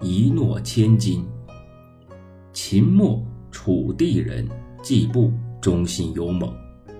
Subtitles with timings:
[0.00, 1.24] 一诺千金。
[2.52, 4.48] 秦末楚地人
[4.82, 6.52] 季布忠心勇猛，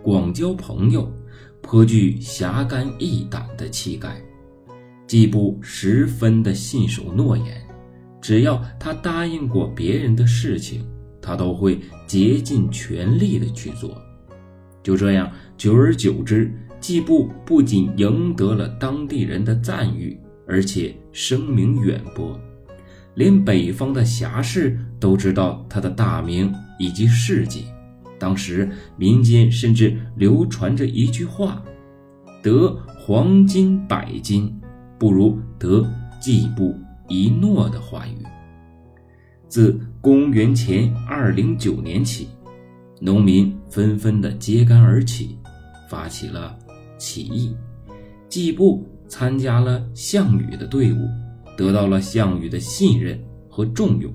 [0.03, 1.10] 广交朋友，
[1.63, 4.21] 颇具侠肝义胆的气概。
[5.06, 7.60] 季布十分的信守诺言，
[8.21, 10.87] 只要他答应过别人的事情，
[11.21, 13.96] 他都会竭尽全力的去做。
[14.82, 22.38] 就这样，久而久之，季布不仅赢得了当地人的赞誉，而且声名远播。
[23.14, 27.64] 连北方的侠士都知道他的大名以及事迹。
[28.18, 31.62] 当时民间甚至流传着一句话
[32.42, 34.54] ：“得黄金百斤，
[34.98, 35.87] 不如得
[36.20, 36.74] 季布
[37.09, 38.16] 一诺”的话语。
[39.48, 42.29] 自公元前二零九年起，
[43.01, 45.38] 农民纷纷的揭竿而起，
[45.88, 46.56] 发起了
[46.98, 47.56] 起义。
[48.29, 51.09] 季布参加了项羽的队伍。
[51.56, 54.12] 得到了项羽的信任和重用。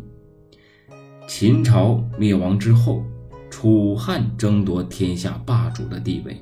[1.28, 3.03] 秦朝灭亡之后，
[3.50, 6.41] 楚汉争夺天下霸主的地位。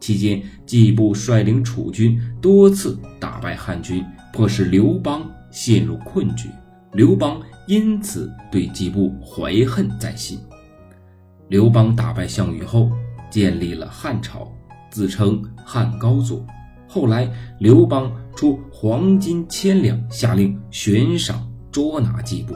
[0.00, 6.48] 期间，季布率领楚军多次打败汉军，迫使刘邦陷入困局。
[6.92, 10.38] 刘邦因此对季布怀恨在心。
[11.48, 12.90] 刘邦打败项羽后，
[13.30, 14.52] 建立了汉朝，
[14.90, 16.44] 自称汉高祖。
[16.94, 17.28] 后来，
[17.58, 22.54] 刘邦出黄金千两，下令悬赏捉拿季布，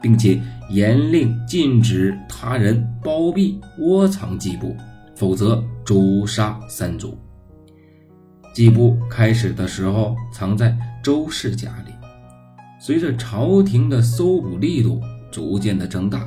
[0.00, 0.40] 并且
[0.70, 4.74] 严令禁止他人包庇窝藏季布，
[5.14, 7.14] 否则诛杀三族。
[8.54, 11.92] 季布开始的时候藏在周氏家里，
[12.80, 14.98] 随着朝廷的搜捕力度
[15.30, 16.26] 逐渐的增大，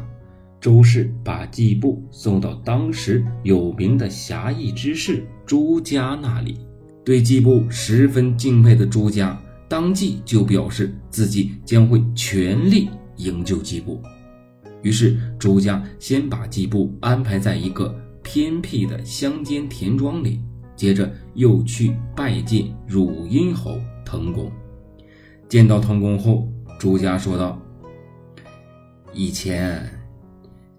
[0.61, 6.66] 周氏把季布送到当时有名的侠义之士朱家那里。
[7.07, 14.03] 对季布十分敬佩的朱家，当即就表示自己将会全力营救季布。
[14.81, 20.41] 于是朱家先把季布安排在一个偏僻的乡间田庄里，
[20.75, 24.51] 接着又去拜见汝阴侯滕公。
[25.47, 27.57] 见到滕公后，朱家说道
[29.15, 29.81] ：“以前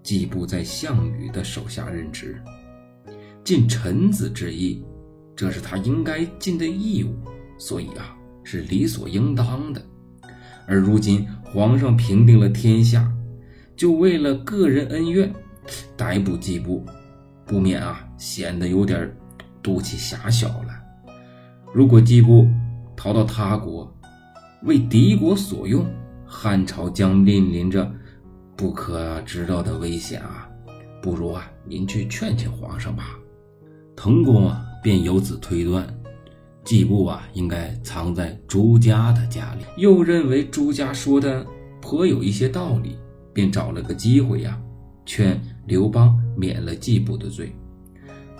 [0.03, 2.39] 季布在项羽的手下任职，
[3.43, 4.85] 尽臣子之义。”
[5.39, 7.15] 这是他应该尽的义务，
[7.57, 8.13] 所以啊，
[8.43, 9.81] 是理所应当的。
[10.67, 13.09] 而如今皇上平定了天下，
[13.73, 15.33] 就为了个人恩怨
[15.95, 16.85] 逮捕季布，
[17.45, 19.09] 不免啊显得有点
[19.63, 20.77] 肚气狭小了。
[21.71, 22.45] 如果季布
[22.93, 23.89] 逃到他国，
[24.63, 25.85] 为敌国所用，
[26.25, 27.89] 汉朝将面临着
[28.57, 30.49] 不可知道的危险啊！
[31.01, 33.17] 不如啊，您去劝劝皇上吧。
[33.95, 34.65] 滕公啊。
[34.81, 35.87] 便由此推断，
[36.63, 39.65] 季布啊应该藏在朱家的家里。
[39.77, 41.45] 又认为朱家说的
[41.81, 42.97] 颇有一些道理，
[43.33, 44.59] 便找了个机会呀，
[45.05, 47.51] 劝刘邦免了季布的罪。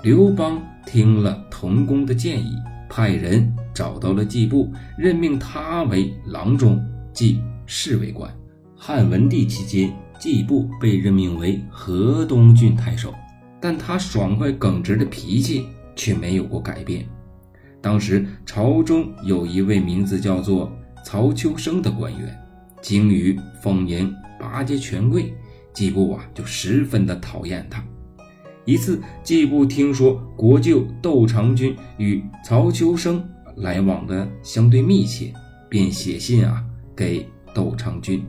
[0.04, 2.52] 刘邦听了童工的建议，
[2.90, 6.82] 派人找到了季布，任命他为郎中，
[7.14, 8.34] 即侍卫官。
[8.78, 13.14] 汉文帝期间，季布被任命为河东郡太守，
[13.60, 15.66] 但他爽快耿直的脾气。
[16.00, 17.06] 却没有过改变。
[17.82, 20.72] 当时朝中有一位名字叫做
[21.06, 22.42] 曹秋生的官员，
[22.82, 25.34] 精于奉迎巴结权贵，
[25.74, 27.84] 季布啊就十分的讨厌他。
[28.64, 33.22] 一次，季布听说国舅窦长君与曹秋生
[33.58, 35.34] 来往的相对密切，
[35.68, 36.64] 便写信啊
[36.96, 38.24] 给窦长君，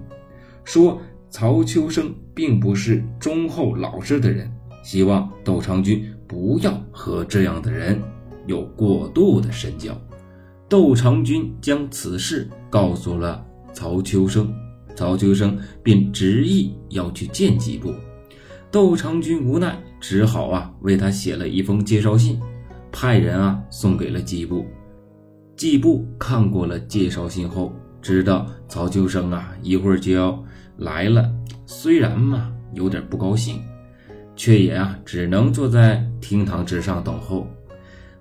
[0.65, 4.51] 说曹秋生并不是忠厚老实的人。
[4.83, 8.01] 希望窦长君不要和这样的人
[8.47, 10.01] 有过度的深交。
[10.69, 14.55] 窦长君将此事告诉了曹秋生，
[14.95, 17.93] 曹秋生便执意要去见季布。
[18.71, 22.39] 窦长君无奈，只好啊为他写了一封介绍信，
[22.93, 24.65] 派人啊送给了季布。
[25.57, 30.41] 季布看过了介绍信后，知道曹秋生啊一会儿就要
[30.77, 31.29] 来了，
[31.67, 33.61] 虽然嘛有点不高兴。
[34.41, 37.47] 却也啊，只能坐在厅堂之上等候。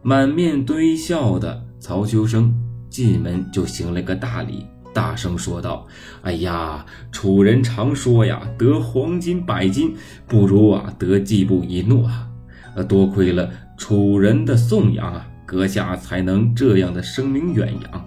[0.01, 2.53] 满面堆笑的曹秋生
[2.89, 5.87] 进门就行了个大礼，大声说道
[6.21, 9.95] ：“哎呀，楚人常说呀，得黄金百斤，
[10.27, 12.27] 不如啊得季布一诺啊！
[12.75, 18.05] 呃，多亏了楚人的颂扬啊，阁下才能这样的声名远扬。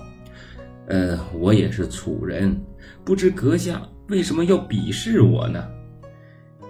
[0.86, 2.62] 呃，我也是楚人，
[3.06, 5.66] 不知阁下为什么要鄙视我呢？”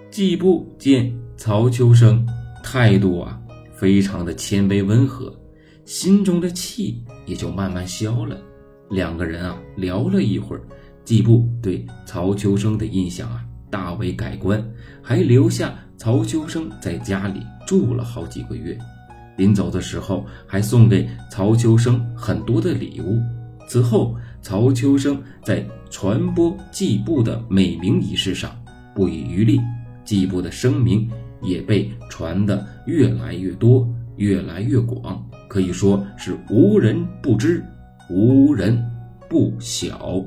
[0.08, 1.12] 季布见。
[1.44, 2.24] 曹秋生
[2.62, 3.36] 态度啊，
[3.74, 5.36] 非常的谦卑温和，
[5.84, 8.40] 心中的气也就慢慢消了。
[8.90, 10.62] 两个人啊聊了一会儿，
[11.04, 14.64] 季布对曹秋生的印象啊大为改观，
[15.02, 18.78] 还留下曹秋生在家里住了好几个月。
[19.36, 23.20] 临走的时候，还送给曹秋生很多的礼物。
[23.66, 28.56] 此后，曹秋生在传播季布的美名仪式上
[28.94, 29.60] 不遗余力，
[30.04, 31.10] 季布的声名
[31.42, 33.86] 也被传得越来越多、
[34.16, 37.62] 越来越广，可以说是无人不知，
[38.08, 38.82] 无人
[39.28, 40.24] 不晓。